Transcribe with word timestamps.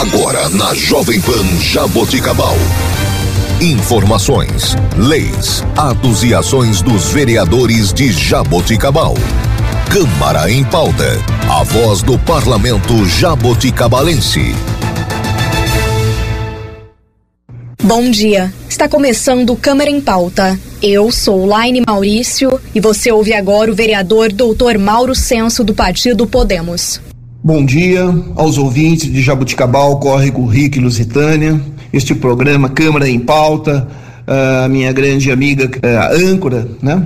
Agora 0.00 0.48
na 0.50 0.72
Jovem 0.74 1.20
Pan 1.20 1.44
Jaboticabal. 1.60 2.54
Informações, 3.60 4.76
leis, 4.96 5.64
atos 5.76 6.22
e 6.22 6.32
ações 6.32 6.80
dos 6.80 7.10
vereadores 7.10 7.92
de 7.92 8.12
Jaboticabal. 8.12 9.14
Câmara 9.90 10.48
em 10.52 10.62
pauta. 10.62 11.04
A 11.50 11.64
voz 11.64 12.00
do 12.02 12.16
parlamento 12.16 13.04
jaboticabalense. 13.06 14.54
Bom 17.82 18.08
dia. 18.08 18.52
Está 18.68 18.88
começando 18.88 19.56
Câmara 19.56 19.90
em 19.90 20.00
Pauta. 20.00 20.56
Eu 20.80 21.10
sou 21.10 21.44
Laine 21.44 21.82
Maurício 21.84 22.60
e 22.72 22.78
você 22.78 23.10
ouve 23.10 23.34
agora 23.34 23.68
o 23.68 23.74
vereador 23.74 24.30
Dr. 24.30 24.78
Mauro 24.78 25.16
Senso 25.16 25.64
do 25.64 25.74
Partido 25.74 26.24
Podemos. 26.24 27.00
Bom 27.48 27.64
dia 27.64 28.02
aos 28.36 28.58
ouvintes 28.58 29.10
de 29.10 29.22
Jabuticabal, 29.22 29.98
Córrego 29.98 30.44
Rico 30.44 30.76
e 30.76 30.80
Lusitânia. 30.82 31.58
Este 31.90 32.14
programa 32.14 32.68
Câmara 32.68 33.08
em 33.08 33.18
Pauta, 33.18 33.88
a 34.26 34.68
minha 34.68 34.92
grande 34.92 35.32
amiga, 35.32 35.70
a 35.82 36.12
âncora, 36.12 36.68
né? 36.82 37.02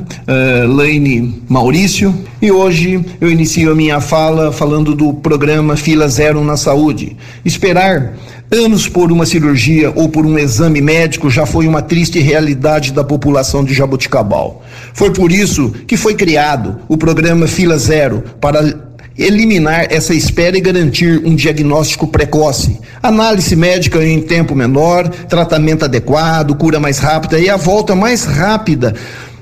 Laine 0.67 1.41
Maurício. 1.49 2.13
E 2.43 2.51
hoje 2.51 3.05
eu 3.21 3.31
inicio 3.31 3.71
a 3.71 3.75
minha 3.77 4.01
fala 4.01 4.51
falando 4.51 4.97
do 4.97 5.15
programa 5.15 5.77
Fila 5.77 6.09
Zero 6.09 6.43
na 6.43 6.57
Saúde. 6.57 7.17
Esperar 7.45 8.15
anos 8.51 8.89
por 8.89 9.13
uma 9.13 9.25
cirurgia 9.25 9.93
ou 9.95 10.09
por 10.09 10.27
um 10.27 10.37
exame 10.37 10.81
médico 10.81 11.31
já 11.31 11.47
foi 11.47 11.69
uma 11.69 11.83
triste 11.83 12.19
realidade 12.19 12.93
da 12.93 13.05
população 13.05 13.65
de 13.65 13.73
Jaboticabal. 13.73 14.61
Foi 14.93 15.13
por 15.13 15.31
isso 15.31 15.73
que 15.87 15.97
foi 15.97 16.17
criado 16.17 16.79
o 16.89 16.97
programa 16.97 17.47
Fila 17.47 17.79
Zero 17.79 18.25
para 18.41 18.91
eliminar 19.17 19.87
essa 19.91 20.15
espera 20.15 20.57
e 20.57 20.61
garantir 20.61 21.21
um 21.25 21.35
diagnóstico 21.35 22.07
precoce, 22.07 22.79
análise 23.03 23.55
médica 23.55 24.03
em 24.05 24.21
tempo 24.21 24.55
menor, 24.55 25.09
tratamento 25.09 25.85
adequado, 25.85 26.55
cura 26.55 26.81
mais 26.81 26.99
rápida 26.99 27.39
e 27.39 27.49
a 27.49 27.57
volta 27.57 27.95
mais 27.95 28.25
rápida 28.25 28.95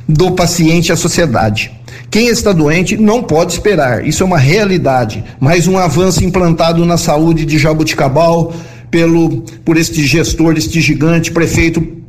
do 0.09 0.33
paciente 0.33 0.93
à 0.93 0.97
sociedade. 0.97 1.71
Quem 2.11 2.27
está 2.27 2.53
doente 2.53 2.97
não 2.97 3.23
pode 3.23 3.53
esperar, 3.53 4.05
isso 4.05 4.23
é 4.25 4.27
uma 4.27 4.39
realidade. 4.39 5.23
Mais 5.39 5.69
um 5.69 5.79
avanço 5.79 6.25
implantado 6.25 6.85
na 6.85 6.97
saúde 6.97 7.45
de 7.45 7.57
Jabuticabal 7.57 8.53
pelo 8.91 9.43
por 9.65 9.77
este 9.77 10.05
gestor, 10.05 10.55
este 10.57 10.81
gigante 10.81 11.31
prefeito 11.31 12.00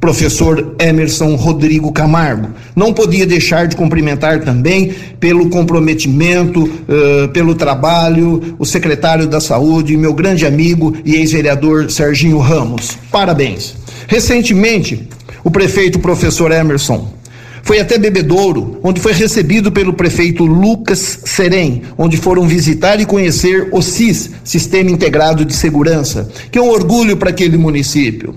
professor 0.00 0.74
Emerson 0.78 1.34
Rodrigo 1.34 1.92
Camargo. 1.92 2.48
Não 2.74 2.92
podia 2.92 3.26
deixar 3.26 3.66
de 3.66 3.76
cumprimentar 3.76 4.40
também 4.40 4.94
pelo 5.20 5.50
comprometimento, 5.50 6.64
uh, 6.64 7.28
pelo 7.28 7.54
trabalho, 7.54 8.56
o 8.58 8.64
secretário 8.64 9.26
da 9.26 9.40
Saúde, 9.40 9.96
meu 9.96 10.14
grande 10.14 10.46
amigo 10.46 10.96
e 11.04 11.16
ex-vereador 11.16 11.90
Serginho 11.90 12.38
Ramos. 12.38 12.96
Parabéns. 13.12 13.74
Recentemente, 14.08 15.06
o 15.44 15.50
prefeito 15.50 15.98
professor 15.98 16.50
Emerson 16.50 17.20
foi 17.62 17.78
até 17.78 17.98
Bebedouro, 17.98 18.80
onde 18.82 19.00
foi 19.00 19.12
recebido 19.12 19.70
pelo 19.70 19.92
prefeito 19.92 20.44
Lucas 20.44 21.20
Serem, 21.24 21.82
onde 21.96 22.16
foram 22.16 22.48
visitar 22.48 22.98
e 23.00 23.06
conhecer 23.06 23.68
o 23.70 23.82
SIS, 23.82 24.30
Sistema 24.42 24.90
Integrado 24.90 25.44
de 25.44 25.54
Segurança, 25.54 26.28
que 26.50 26.58
é 26.58 26.62
um 26.62 26.70
orgulho 26.70 27.16
para 27.16 27.30
aquele 27.30 27.56
município. 27.56 28.34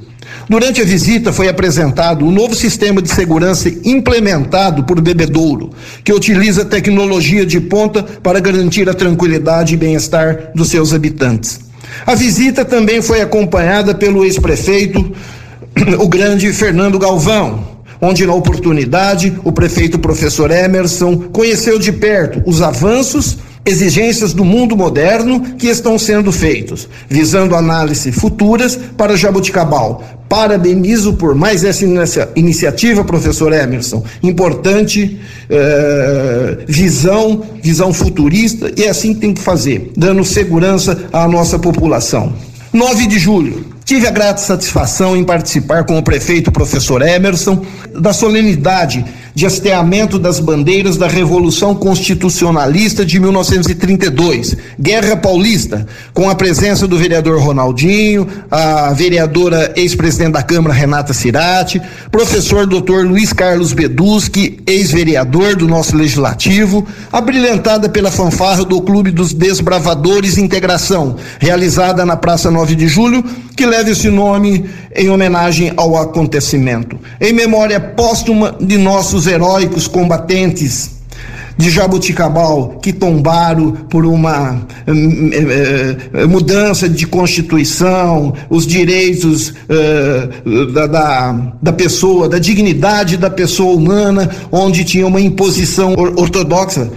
Durante 0.49 0.81
a 0.81 0.85
visita 0.85 1.31
foi 1.31 1.47
apresentado 1.47 2.25
o 2.25 2.27
um 2.27 2.31
novo 2.31 2.53
sistema 2.53 3.01
de 3.01 3.09
segurança 3.09 3.69
implementado 3.83 4.83
por 4.83 4.99
Bebedouro, 4.99 5.69
que 6.03 6.11
utiliza 6.11 6.65
tecnologia 6.65 7.45
de 7.45 7.61
ponta 7.61 8.03
para 8.03 8.39
garantir 8.39 8.89
a 8.89 8.93
tranquilidade 8.93 9.73
e 9.73 9.77
bem-estar 9.77 10.51
dos 10.53 10.69
seus 10.69 10.93
habitantes. 10.93 11.61
A 12.05 12.15
visita 12.15 12.65
também 12.65 13.01
foi 13.01 13.21
acompanhada 13.21 13.95
pelo 13.95 14.25
ex-prefeito, 14.25 15.13
o 15.99 16.07
grande 16.07 16.51
Fernando 16.51 16.99
Galvão, 16.99 17.73
onde 18.01 18.25
na 18.25 18.33
oportunidade 18.33 19.33
o 19.45 19.51
prefeito 19.51 19.97
professor 19.97 20.51
Emerson 20.51 21.17
conheceu 21.31 21.79
de 21.79 21.91
perto 21.91 22.43
os 22.45 22.61
avanços 22.61 23.37
exigências 23.65 24.33
do 24.33 24.43
mundo 24.43 24.75
moderno 24.75 25.39
que 25.57 25.67
estão 25.67 25.97
sendo 25.97 26.31
feitos, 26.31 26.87
visando 27.07 27.55
análise 27.55 28.11
futuras 28.11 28.77
para 28.97 29.15
Jabuticabal. 29.15 30.03
Parabenizo 30.27 31.13
por 31.13 31.35
mais 31.35 31.63
essa 31.63 31.85
iniciativa, 32.35 33.03
professor 33.03 33.53
Emerson. 33.53 34.03
Importante 34.21 35.19
eh, 35.49 36.57
visão, 36.67 37.43
visão 37.61 37.93
futurista, 37.93 38.71
e 38.75 38.83
é 38.83 38.89
assim 38.89 39.13
que 39.13 39.21
tem 39.21 39.33
que 39.33 39.41
fazer, 39.41 39.91
dando 39.95 40.23
segurança 40.23 41.05
à 41.13 41.27
nossa 41.27 41.59
população. 41.59 42.33
9 42.73 43.05
de 43.05 43.19
julho, 43.19 43.73
Tive 43.85 44.07
a 44.07 44.11
grata 44.11 44.39
satisfação 44.39 45.15
em 45.15 45.25
participar 45.25 45.83
com 45.83 45.97
o 45.97 46.03
prefeito 46.03 46.51
professor 46.51 47.01
Emerson 47.01 47.65
da 47.93 48.13
solenidade 48.13 49.03
de 49.33 49.45
hasteamento 49.45 50.19
das 50.19 50.39
bandeiras 50.39 50.97
da 50.97 51.07
Revolução 51.07 51.73
Constitucionalista 51.73 53.05
de 53.05 53.19
1932, 53.19 54.55
Guerra 54.79 55.17
Paulista, 55.17 55.87
com 56.13 56.29
a 56.29 56.35
presença 56.35 56.87
do 56.87 56.97
vereador 56.97 57.39
Ronaldinho, 57.41 58.27
a 58.51 58.93
vereadora 58.93 59.73
ex-presidente 59.75 60.33
da 60.33 60.43
Câmara 60.43 60.73
Renata 60.73 61.13
Cirati, 61.13 61.81
professor 62.11 62.67
doutor 62.67 63.05
Luiz 63.05 63.33
Carlos 63.33 63.73
Beduski, 63.73 64.61
ex-vereador 64.67 65.55
do 65.55 65.67
nosso 65.67 65.95
legislativo, 65.95 66.85
abrilhantada 67.11 67.89
pela 67.89 68.11
fanfarra 68.11 68.63
do 68.63 68.81
Clube 68.81 69.09
dos 69.09 69.33
Desbravadores 69.33 70.37
Integração, 70.37 71.15
realizada 71.39 72.05
na 72.05 72.15
Praça 72.15 72.51
9 72.51 72.75
de 72.75 72.87
Julho, 72.87 73.23
que 73.55 73.65
leva 73.65 73.89
esse 73.89 74.09
nome 74.09 74.65
em 74.95 75.09
homenagem 75.09 75.73
ao 75.75 75.97
acontecimento. 75.97 76.99
Em 77.19 77.33
memória 77.33 77.79
póstuma 77.79 78.55
de 78.59 78.77
nossos 78.77 79.22
heróicos 79.27 79.87
combatentes 79.87 80.93
de 81.57 81.69
Jabuticabal 81.69 82.79
que 82.81 82.91
tombaram 82.91 83.71
por 83.71 84.05
uma 84.05 84.61
eh, 84.87 85.97
eh, 86.13 86.25
mudança 86.25 86.89
de 86.89 87.05
constituição, 87.05 88.33
os 88.49 88.65
direitos 88.65 89.53
eh, 89.69 90.29
da, 90.73 90.87
da, 90.87 91.31
da, 91.61 91.73
pessoa, 91.73 92.27
da 92.27 92.39
dignidade 92.39 93.17
da 93.17 93.29
pessoa 93.29 93.75
humana, 93.75 94.29
onde 94.51 94.83
tinha 94.83 95.05
uma 95.05 95.21
imposição 95.21 95.93
ortodoxa, 95.93 96.89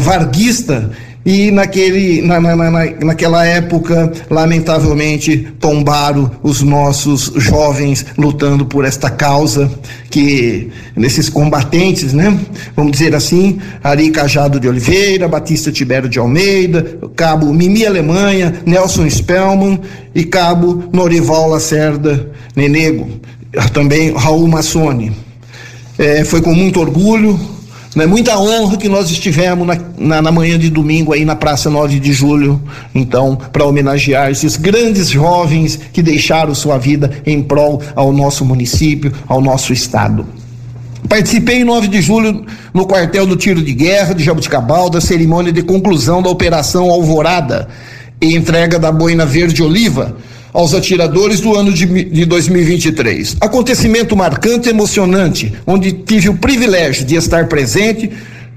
varguista 0.00 0.90
e 1.24 1.50
naquele, 1.50 2.22
na, 2.22 2.40
na, 2.40 2.56
na, 2.56 2.70
naquela 3.02 3.44
época, 3.44 4.10
lamentavelmente, 4.30 5.48
tombaram 5.60 6.30
os 6.42 6.62
nossos 6.62 7.32
jovens 7.36 8.06
lutando 8.16 8.64
por 8.64 8.86
esta 8.86 9.10
causa, 9.10 9.70
que 10.10 10.70
nesses 10.96 11.28
combatentes, 11.28 12.14
né? 12.14 12.38
Vamos 12.74 12.92
dizer 12.92 13.14
assim, 13.14 13.58
Ari 13.84 14.10
Cajado 14.10 14.58
de 14.58 14.66
Oliveira, 14.66 15.28
Batista 15.28 15.70
Tibério 15.70 16.08
de 16.08 16.18
Almeida, 16.18 16.98
Cabo 17.14 17.52
Mimi 17.52 17.84
Alemanha, 17.84 18.62
Nelson 18.64 19.08
Spellman 19.08 19.78
e 20.14 20.24
Cabo 20.24 20.84
Norival 20.90 21.50
Lacerda 21.50 22.30
Nenego, 22.56 23.08
também 23.74 24.12
Raul 24.12 24.48
Massoni. 24.48 25.12
É, 25.98 26.24
foi 26.24 26.40
com 26.40 26.54
muito 26.54 26.80
orgulho 26.80 27.38
né? 27.94 28.06
Muita 28.06 28.38
honra 28.38 28.76
que 28.76 28.88
nós 28.88 29.10
estivemos 29.10 29.66
na, 29.66 29.78
na, 29.98 30.22
na, 30.22 30.32
manhã 30.32 30.58
de 30.58 30.70
domingo 30.70 31.12
aí 31.12 31.24
na 31.24 31.34
Praça 31.34 31.68
9 31.68 31.98
de 31.98 32.12
Julho, 32.12 32.60
então, 32.94 33.36
para 33.52 33.64
homenagear 33.64 34.30
esses 34.30 34.56
grandes 34.56 35.08
jovens 35.08 35.78
que 35.92 36.02
deixaram 36.02 36.54
sua 36.54 36.78
vida 36.78 37.10
em 37.26 37.42
prol 37.42 37.82
ao 37.96 38.12
nosso 38.12 38.44
município, 38.44 39.12
ao 39.26 39.40
nosso 39.40 39.72
estado. 39.72 40.24
Participei 41.08 41.62
em 41.62 41.64
9 41.64 41.88
de 41.88 42.00
julho 42.00 42.44
no 42.72 42.86
quartel 42.86 43.26
do 43.26 43.34
tiro 43.34 43.62
de 43.62 43.72
guerra 43.72 44.14
de 44.14 44.22
Jabuticabal 44.22 44.88
da 44.88 45.00
cerimônia 45.00 45.52
de 45.52 45.62
conclusão 45.62 46.22
da 46.22 46.30
Operação 46.30 46.90
Alvorada 46.90 47.68
e 48.20 48.36
entrega 48.36 48.78
da 48.78 48.92
boina 48.92 49.26
verde 49.26 49.62
oliva 49.62 50.14
aos 50.52 50.74
atiradores 50.74 51.40
do 51.40 51.54
ano 51.54 51.72
de, 51.72 51.86
de 51.86 52.24
2023. 52.24 53.36
Acontecimento 53.40 54.16
marcante 54.16 54.68
e 54.68 54.70
emocionante, 54.70 55.52
onde 55.66 55.92
tive 55.92 56.28
o 56.28 56.36
privilégio 56.36 57.04
de 57.04 57.14
estar 57.14 57.48
presente, 57.48 58.10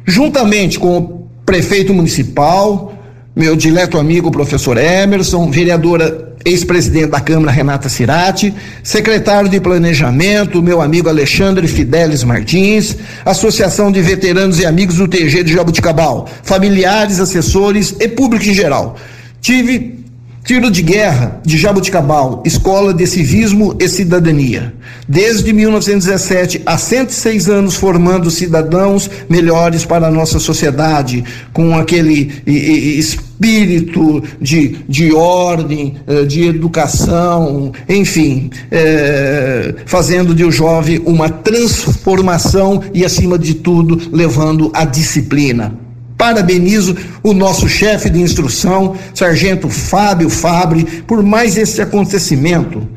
juntamente 0.05 0.79
com 0.79 0.97
o 0.97 1.27
prefeito 1.45 1.93
municipal, 1.93 2.93
meu 3.35 3.55
dileto 3.55 3.97
amigo 3.97 4.29
professor 4.31 4.77
Emerson, 4.77 5.49
vereadora 5.49 6.33
ex-presidente 6.45 7.07
da 7.07 7.21
Câmara 7.21 7.51
Renata 7.51 7.87
Cirati, 7.87 8.53
secretário 8.83 9.49
de 9.49 9.59
Planejamento, 9.59 10.61
meu 10.61 10.81
amigo 10.81 11.07
Alexandre 11.07 11.67
Fidelis 11.67 12.23
Martins, 12.23 12.97
Associação 13.23 13.91
de 13.91 14.01
Veteranos 14.01 14.59
e 14.59 14.65
Amigos 14.65 14.97
do 14.97 15.07
TG 15.07 15.43
de 15.43 15.53
Jabuticabal, 15.53 16.27
familiares, 16.43 17.19
assessores 17.19 17.95
e 17.99 18.07
público 18.07 18.45
em 18.45 18.53
geral. 18.53 18.97
Tive 19.41 20.02
Tiro 20.43 20.69
de 20.69 20.81
Guerra 20.81 21.41
de 21.45 21.57
Jabuticabal, 21.57 22.43
Escola 22.45 22.93
de 22.93 23.07
Civismo 23.07 23.77
e 23.79 23.87
Cidadania. 23.87 24.73
Desde 25.07 25.53
1917, 25.53 26.61
há 26.65 26.77
106 26.77 27.47
anos 27.47 27.75
formando 27.75 28.29
cidadãos 28.29 29.09
melhores 29.29 29.85
para 29.85 30.07
a 30.07 30.11
nossa 30.11 30.39
sociedade, 30.39 31.23
com 31.53 31.73
aquele 31.73 32.43
espírito 32.45 34.21
de, 34.41 34.79
de 34.87 35.13
ordem, 35.13 35.95
eh, 36.05 36.25
de 36.25 36.45
educação, 36.45 37.71
enfim, 37.87 38.49
é, 38.69 39.75
fazendo 39.85 40.35
de 40.35 40.43
o 40.43 40.51
jovem 40.51 41.01
uma 41.05 41.29
transformação 41.29 42.83
e, 42.93 43.05
acima 43.05 43.39
de 43.39 43.53
tudo, 43.53 43.97
levando 44.11 44.69
a 44.73 44.83
disciplina. 44.83 45.83
Parabenizo 46.23 46.95
o 47.21 47.33
nosso 47.33 47.67
chefe 47.67 48.09
de 48.09 48.21
instrução, 48.21 48.95
Sargento 49.13 49.67
Fábio 49.67 50.29
Fabre, 50.29 50.85
por 51.05 51.21
mais 51.21 51.57
esse 51.57 51.81
acontecimento. 51.81 52.87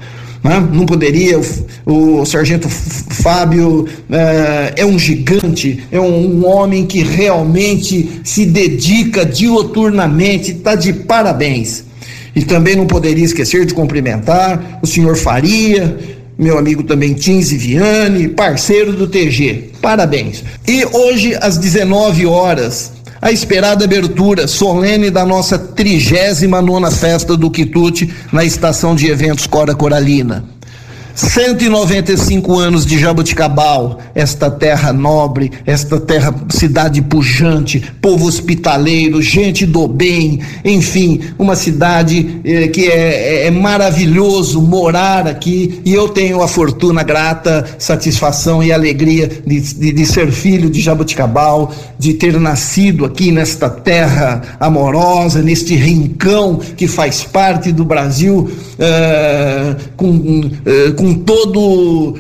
Né? 0.44 0.64
Não 0.73 0.87
poderia, 0.87 1.37
o, 1.84 2.20
o 2.20 2.25
Sargento 2.25 2.69
Fábio 2.69 3.84
é, 4.08 4.75
é, 4.76 4.87
um 4.87 4.96
gigante, 4.96 5.82
é 5.90 5.99
um, 5.99 6.37
um 6.37 6.46
homem 6.46 6.87
que 6.87 7.02
realmente 7.02 8.20
se 8.23 8.46
dedica 8.46 9.26
dioturnamente, 9.26 10.52
está 10.52 10.76
de 10.76 10.93
parabéns. 10.93 11.82
E 12.32 12.44
também 12.44 12.76
não 12.76 12.87
poderia 12.87 13.25
esquecer 13.25 13.67
de 13.67 13.75
cumprimentar 13.75 14.78
o 14.81 14.87
senhor 14.87 15.17
Faria, 15.17 15.99
meu 16.38 16.58
amigo 16.58 16.84
também 16.84 17.12
Tinzi 17.12 17.56
Viane, 17.56 18.28
parceiro 18.28 18.93
do 18.93 19.08
TG. 19.08 19.70
Parabéns. 19.82 20.44
E 20.69 20.84
hoje, 20.84 21.34
às 21.40 21.58
19 21.58 22.25
horas, 22.25 22.93
a 23.20 23.30
esperada 23.30 23.84
abertura 23.84 24.46
solene 24.46 25.10
da 25.10 25.24
nossa 25.24 25.58
39 25.58 26.46
nona 26.62 26.90
festa 26.90 27.36
do 27.36 27.50
Quitute 27.50 28.12
na 28.32 28.44
estação 28.44 28.94
de 28.94 29.08
eventos 29.08 29.46
Cora 29.46 29.74
Coralina. 29.74 30.55
195 31.16 32.58
anos 32.58 32.84
de 32.84 32.98
Jaboticabal, 32.98 33.98
esta 34.14 34.50
terra 34.50 34.92
nobre, 34.92 35.50
esta 35.64 35.98
terra 35.98 36.34
cidade 36.50 37.00
pujante, 37.00 37.82
povo 38.02 38.26
hospitaleiro, 38.26 39.22
gente 39.22 39.64
do 39.64 39.88
bem, 39.88 40.40
enfim, 40.62 41.20
uma 41.38 41.56
cidade 41.56 42.42
eh, 42.44 42.68
que 42.68 42.86
é, 42.86 43.44
é, 43.44 43.46
é, 43.46 43.50
maravilhoso 43.50 44.60
morar 44.60 45.26
aqui 45.26 45.80
e 45.86 45.94
eu 45.94 46.10
tenho 46.10 46.42
a 46.42 46.48
fortuna, 46.48 47.02
grata 47.02 47.64
satisfação 47.78 48.62
e 48.62 48.70
alegria 48.70 49.26
de, 49.46 49.58
de, 49.58 49.92
de 49.92 50.06
ser 50.06 50.30
filho 50.30 50.68
de 50.68 50.82
Jaboticabal, 50.82 51.72
de 51.98 52.12
ter 52.12 52.38
nascido 52.38 53.06
aqui 53.06 53.32
nesta 53.32 53.70
terra 53.70 54.42
amorosa, 54.60 55.40
neste 55.40 55.74
rincão 55.74 56.60
que 56.76 56.86
faz 56.86 57.24
parte 57.24 57.72
do 57.72 57.86
Brasil, 57.86 58.50
eh, 58.78 59.76
com, 59.96 60.50
eh, 60.66 60.90
com 60.90 61.05
com 61.06 61.14
todo 61.14 61.60
uh, 62.10 62.16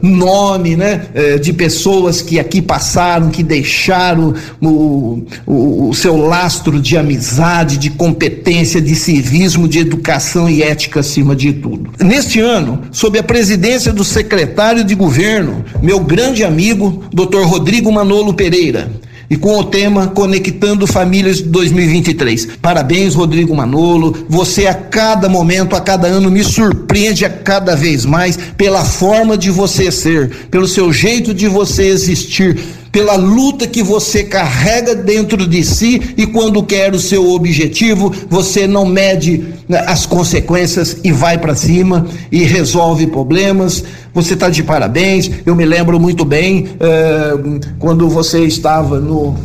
nome 0.00 0.74
né, 0.74 1.06
uh, 1.14 1.38
de 1.38 1.52
pessoas 1.52 2.22
que 2.22 2.40
aqui 2.40 2.62
passaram, 2.62 3.28
que 3.28 3.42
deixaram 3.42 4.34
o, 4.58 5.22
o, 5.46 5.90
o, 5.90 5.94
seu 5.94 6.16
lastro 6.16 6.80
de 6.80 6.96
amizade, 6.96 7.76
de 7.76 7.90
competência, 7.90 8.80
de 8.80 8.94
civismo, 8.94 9.68
de 9.68 9.80
educação 9.80 10.48
e 10.48 10.62
ética 10.62 11.00
acima 11.00 11.36
de 11.36 11.52
tudo. 11.52 11.90
Neste 12.02 12.40
ano, 12.40 12.80
sob 12.90 13.18
a 13.18 13.22
presidência 13.22 13.92
do 13.92 14.02
secretário 14.02 14.82
de 14.82 14.94
governo, 14.94 15.62
meu 15.82 16.00
grande 16.00 16.42
amigo, 16.42 17.04
Dr. 17.12 17.42
Rodrigo 17.44 17.92
Manolo 17.92 18.32
Pereira, 18.32 18.90
e 19.30 19.36
com 19.36 19.56
o 19.56 19.64
tema 19.64 20.08
Conectando 20.08 20.88
Famílias 20.88 21.36
de 21.36 21.44
2023. 21.44 22.48
Parabéns, 22.60 23.14
Rodrigo 23.14 23.54
Manolo. 23.54 24.26
Você 24.28 24.66
a 24.66 24.74
cada 24.74 25.28
momento, 25.28 25.76
a 25.76 25.80
cada 25.80 26.08
ano 26.08 26.28
me 26.28 26.42
surpreende 26.42 27.24
a 27.24 27.30
cada 27.30 27.76
vez 27.76 28.04
mais 28.04 28.36
pela 28.56 28.84
forma 28.84 29.38
de 29.38 29.48
você 29.48 29.92
ser, 29.92 30.48
pelo 30.50 30.66
seu 30.66 30.92
jeito 30.92 31.32
de 31.32 31.46
você 31.46 31.84
existir 31.84 32.58
pela 32.92 33.14
luta 33.14 33.66
que 33.66 33.82
você 33.82 34.24
carrega 34.24 34.94
dentro 34.94 35.46
de 35.46 35.62
si 35.64 36.14
e 36.16 36.26
quando 36.26 36.62
quer 36.62 36.92
o 36.92 36.98
seu 36.98 37.30
objetivo, 37.30 38.12
você 38.28 38.66
não 38.66 38.84
mede 38.84 39.44
né, 39.68 39.84
as 39.86 40.06
consequências 40.06 40.96
e 41.04 41.12
vai 41.12 41.38
para 41.38 41.54
cima 41.54 42.06
e 42.32 42.42
resolve 42.42 43.06
problemas. 43.06 43.84
Você 44.12 44.34
está 44.34 44.50
de 44.50 44.62
parabéns. 44.62 45.30
Eu 45.46 45.54
me 45.54 45.64
lembro 45.64 46.00
muito 46.00 46.24
bem 46.24 46.68
eh, 46.80 47.60
quando 47.78 48.08
você 48.08 48.44
estava 48.44 48.98
no 48.98 49.36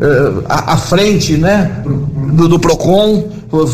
eh, 0.00 0.44
à, 0.48 0.76
frente, 0.78 1.36
né, 1.36 1.82
do, 2.32 2.48
do 2.48 2.58
Procon 2.58 3.28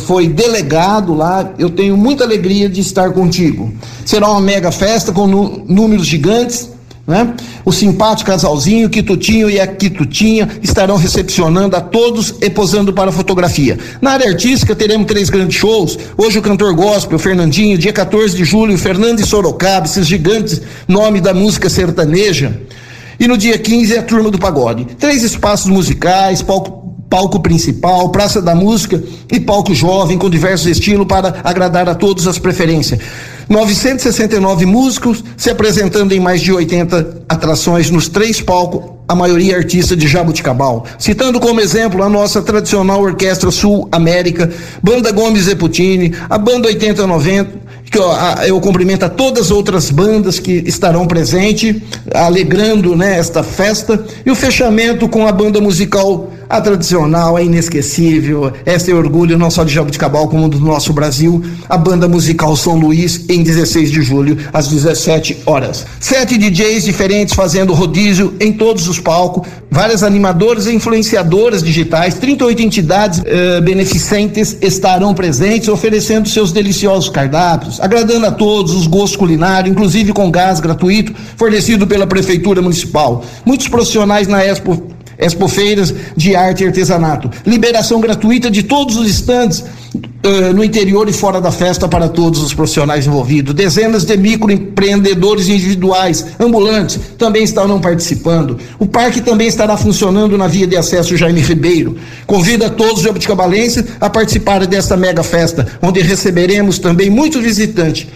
foi 0.04 0.28
delegado 0.28 1.14
lá. 1.14 1.52
Eu 1.56 1.70
tenho 1.70 1.96
muita 1.96 2.24
alegria 2.24 2.68
de 2.68 2.80
estar 2.80 3.12
contigo. 3.12 3.72
Será 4.04 4.28
uma 4.28 4.40
mega 4.40 4.72
festa 4.72 5.12
com 5.12 5.26
números 5.26 6.06
gigantes 6.06 6.68
né? 7.06 7.34
O 7.64 7.72
simpático 7.72 8.30
casalzinho, 8.30 8.88
Quitutinho 8.88 9.50
e 9.50 9.60
a 9.60 9.66
Quitutinha 9.66 10.48
estarão 10.62 10.96
recepcionando 10.96 11.76
a 11.76 11.80
todos 11.80 12.34
e 12.40 12.48
posando 12.48 12.92
para 12.92 13.10
a 13.10 13.12
fotografia. 13.12 13.78
Na 14.00 14.12
área 14.12 14.28
artística 14.28 14.74
teremos 14.76 15.06
três 15.06 15.28
grandes 15.28 15.56
shows. 15.56 15.98
Hoje 16.16 16.38
o 16.38 16.42
cantor 16.42 16.74
gospel, 16.74 17.18
Fernandinho, 17.18 17.76
dia 17.76 17.92
14 17.92 18.36
de 18.36 18.44
julho, 18.44 18.76
Fernando 18.78 19.20
e 19.20 19.26
Sorocaba, 19.26 19.86
esses 19.86 20.06
gigantes 20.06 20.62
nome 20.86 21.20
da 21.20 21.34
música 21.34 21.68
sertaneja. 21.68 22.60
E 23.18 23.28
no 23.28 23.36
dia 23.36 23.58
15 23.58 23.94
é 23.94 23.98
a 23.98 24.02
turma 24.02 24.30
do 24.30 24.38
pagode. 24.38 24.86
Três 24.98 25.22
espaços 25.22 25.70
musicais, 25.70 26.42
palco 26.42 26.80
palco 27.10 27.40
principal, 27.40 28.08
praça 28.10 28.40
da 28.40 28.54
música 28.54 29.02
e 29.32 29.40
palco 29.40 29.74
jovem 29.74 30.16
com 30.16 30.30
diversos 30.30 30.68
estilos 30.68 31.08
para 31.08 31.40
agradar 31.42 31.88
a 31.88 31.94
todos 31.94 32.28
as 32.28 32.38
preferências. 32.38 33.00
969 33.50 34.64
músicos 34.64 35.24
se 35.36 35.50
apresentando 35.50 36.12
em 36.12 36.20
mais 36.20 36.40
de 36.40 36.52
80 36.52 37.24
atrações 37.28 37.90
nos 37.90 38.08
três 38.08 38.40
palcos, 38.40 38.92
a 39.08 39.14
maioria 39.16 39.56
artista 39.56 39.96
de 39.96 40.06
Jabuticabal. 40.06 40.86
Citando 40.96 41.40
como 41.40 41.60
exemplo 41.60 42.00
a 42.04 42.08
nossa 42.08 42.40
tradicional 42.42 43.02
Orquestra 43.02 43.50
Sul 43.50 43.88
América, 43.90 44.48
Banda 44.80 45.10
Gomes 45.10 45.42
Zeputini, 45.42 46.14
a 46.30 46.38
Banda 46.38 46.68
8090, 46.68 47.50
que 47.90 47.98
ó, 47.98 48.14
eu 48.46 48.60
cumprimento 48.60 49.02
a 49.02 49.08
todas 49.08 49.46
as 49.46 49.50
outras 49.50 49.90
bandas 49.90 50.38
que 50.38 50.62
estarão 50.64 51.08
presentes, 51.08 51.82
alegrando 52.14 52.94
né, 52.94 53.18
esta 53.18 53.42
festa, 53.42 54.04
e 54.24 54.30
o 54.30 54.36
fechamento 54.36 55.08
com 55.08 55.26
a 55.26 55.32
banda 55.32 55.60
musical 55.60 56.30
a 56.50 56.60
tradicional, 56.60 57.36
a 57.36 57.42
inesquecível, 57.42 58.52
essa 58.66 58.90
é 58.90 58.94
orgulho 58.94 59.38
não 59.38 59.48
só 59.48 59.62
de 59.62 59.72
Jabuticabal, 59.72 60.28
como 60.28 60.48
do 60.48 60.58
nosso 60.58 60.92
Brasil, 60.92 61.40
a 61.68 61.78
banda 61.78 62.08
musical 62.08 62.56
São 62.56 62.74
Luís, 62.74 63.24
em 63.28 63.44
16 63.44 63.88
de 63.88 64.02
julho, 64.02 64.36
às 64.52 64.66
17 64.66 65.42
horas. 65.46 65.86
Sete 66.00 66.36
DJs 66.36 66.82
diferentes 66.82 67.34
fazendo 67.36 67.72
rodízio 67.72 68.34
em 68.40 68.52
todos 68.52 68.88
os 68.88 68.98
palcos, 68.98 69.46
várias 69.70 70.02
animadoras 70.02 70.66
e 70.66 70.74
influenciadoras 70.74 71.62
digitais, 71.62 72.14
38 72.14 72.62
entidades 72.62 73.22
eh, 73.24 73.60
beneficentes 73.60 74.58
estarão 74.60 75.14
presentes, 75.14 75.68
oferecendo 75.68 76.28
seus 76.28 76.50
deliciosos 76.50 77.08
cardápios, 77.08 77.80
agradando 77.80 78.26
a 78.26 78.32
todos 78.32 78.74
os 78.74 78.88
gostos 78.88 79.16
culinários, 79.16 79.70
inclusive 79.70 80.12
com 80.12 80.28
gás 80.28 80.58
gratuito 80.58 81.14
fornecido 81.36 81.86
pela 81.86 82.08
Prefeitura 82.08 82.60
Municipal. 82.60 83.24
Muitos 83.44 83.68
profissionais 83.68 84.26
na 84.26 84.44
Expo 84.44 84.90
expofeiras 85.20 85.94
de 86.16 86.34
arte 86.34 86.64
e 86.64 86.66
artesanato. 86.66 87.30
Liberação 87.46 88.00
gratuita 88.00 88.50
de 88.50 88.62
todos 88.62 88.96
os 88.96 89.08
estandes 89.08 89.60
uh, 89.60 90.52
no 90.54 90.64
interior 90.64 91.08
e 91.08 91.12
fora 91.12 91.40
da 91.40 91.50
festa 91.50 91.88
para 91.88 92.08
todos 92.08 92.42
os 92.42 92.54
profissionais 92.54 93.06
envolvidos. 93.06 93.54
Dezenas 93.54 94.04
de 94.04 94.16
microempreendedores 94.16 95.48
individuais, 95.48 96.26
ambulantes, 96.38 96.98
também 97.18 97.42
estarão 97.42 97.80
participando. 97.80 98.58
O 98.78 98.86
parque 98.86 99.20
também 99.20 99.46
estará 99.46 99.76
funcionando 99.76 100.36
na 100.38 100.46
via 100.46 100.66
de 100.66 100.76
acesso 100.76 101.16
Jaime 101.16 101.40
Ribeiro. 101.40 101.96
Convida 102.26 102.70
todos 102.70 102.98
os 102.98 103.02
jabuticabalenses 103.02 103.84
a 104.00 104.08
participar 104.08 104.66
desta 104.66 104.96
mega 104.96 105.22
festa, 105.22 105.66
onde 105.82 106.00
receberemos 106.00 106.78
também 106.78 107.10
muitos 107.10 107.42
visitantes. 107.42 108.06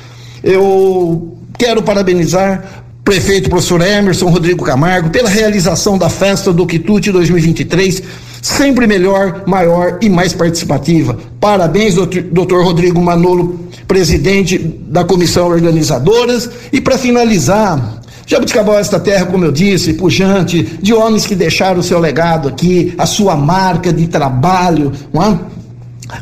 Eu 0.43 1.37
quero 1.59 1.83
parabenizar 1.83 2.84
prefeito 3.05 3.51
professor 3.51 3.83
Emerson 3.83 4.31
Rodrigo 4.31 4.65
Camargo, 4.65 5.11
pela 5.11 5.29
realização 5.29 5.99
da 5.99 6.09
festa 6.09 6.53
do 6.53 6.67
Quitute 6.67 7.13
2023, 7.13 8.03
sempre 8.41 8.87
melhor, 8.87 9.45
maior 9.47 9.99
e 10.01 10.09
mais 10.09 10.33
participativa. 10.33 11.19
Parabéns, 11.39 11.95
doutor 11.95 12.65
Rodrigo 12.65 13.01
Manolo, 13.03 13.61
presidente 13.87 14.57
da 14.59 15.05
comissão 15.05 15.49
organizadoras. 15.49 16.49
E 16.73 16.81
para 16.81 16.97
finalizar, 16.97 18.01
Jabuticabal 18.27 18.79
é 18.79 18.81
esta 18.81 18.99
terra, 18.99 19.27
como 19.27 19.45
eu 19.45 19.53
disse, 19.53 19.93
pujante, 19.93 20.63
de 20.63 20.95
homens 20.95 21.27
que 21.27 21.35
deixaram 21.35 21.81
o 21.81 21.83
seu 21.83 21.99
legado 21.99 22.49
aqui, 22.49 22.95
a 22.97 23.05
sua 23.05 23.37
marca 23.37 23.93
de 23.93 24.07
trabalho, 24.07 24.93
não 25.13 25.23
é? 25.23 25.39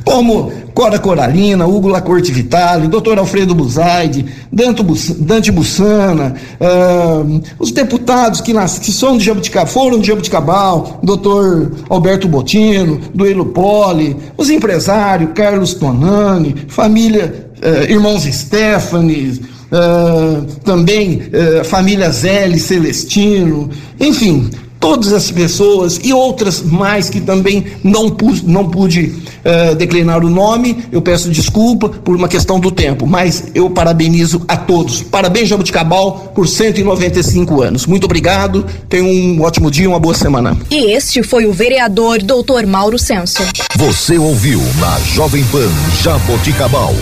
como 0.04 0.52
Cora 0.74 0.98
Coralina, 0.98 1.66
Hugo 1.66 1.88
Lacorte 1.88 2.32
Vitale, 2.32 2.88
doutor 2.88 3.18
Alfredo 3.18 3.54
Buzaide, 3.54 4.24
Dante 4.50 5.50
Bussana, 5.52 6.34
uh, 6.60 7.42
os 7.58 7.72
deputados 7.72 8.40
que, 8.40 8.52
nas, 8.52 8.78
que 8.78 8.90
são 8.90 9.18
de 9.18 9.24
Jabuticabal, 9.24 9.66
foram 9.66 9.98
de 9.98 10.06
Jabuticabal, 10.06 11.00
doutor 11.02 11.72
Alberto 11.88 12.26
Botino, 12.26 13.00
Duelo 13.14 13.46
Poli, 13.46 14.16
os 14.36 14.48
empresários, 14.50 15.30
Carlos 15.34 15.74
Tonani, 15.74 16.54
família, 16.68 17.48
uh, 17.62 17.90
irmãos 17.90 18.22
Stephanie, 18.22 19.40
uh, 19.72 20.44
também 20.64 21.22
uh, 21.32 21.64
família 21.64 22.10
Zé 22.10 22.56
Celestino, 22.56 23.70
enfim, 24.00 24.50
todas 24.82 25.12
as 25.12 25.30
pessoas 25.30 26.00
e 26.02 26.12
outras 26.12 26.60
mais 26.60 27.08
que 27.08 27.20
também 27.20 27.64
não 27.84 28.10
pude, 28.10 28.44
não 28.44 28.68
pude 28.68 29.14
uh, 29.44 29.76
declinar 29.76 30.24
o 30.24 30.28
nome, 30.28 30.84
eu 30.90 31.00
peço 31.00 31.30
desculpa 31.30 31.88
por 31.88 32.16
uma 32.16 32.26
questão 32.26 32.58
do 32.58 32.68
tempo, 32.68 33.06
mas 33.06 33.44
eu 33.54 33.70
parabenizo 33.70 34.44
a 34.48 34.56
todos. 34.56 35.00
Parabéns, 35.00 35.48
Jabuticabal, 35.48 36.32
por 36.34 36.48
195 36.48 37.62
anos. 37.62 37.86
Muito 37.86 38.04
obrigado, 38.04 38.66
tenha 38.88 39.04
um 39.04 39.40
ótimo 39.40 39.70
dia, 39.70 39.88
uma 39.88 40.00
boa 40.00 40.14
semana. 40.14 40.58
E 40.68 40.92
este 40.92 41.22
foi 41.22 41.46
o 41.46 41.52
vereador 41.52 42.18
Dr. 42.18 42.66
Mauro 42.66 42.98
Senso. 42.98 43.44
Você 43.76 44.18
ouviu 44.18 44.60
na 44.80 44.98
Jovem 44.98 45.44
Pan 45.44 45.70
Jaboticabal. 46.02 46.92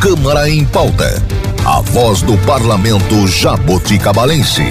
Câmara 0.00 0.50
em 0.50 0.64
pauta. 0.64 1.22
A 1.64 1.80
voz 1.82 2.20
do 2.22 2.36
parlamento 2.38 3.28
jaboticabalense. 3.28 4.64